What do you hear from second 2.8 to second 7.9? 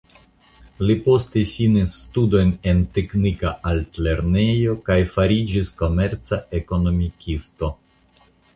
teknika altlernejo kaj fariĝis komerca ekonomikisto.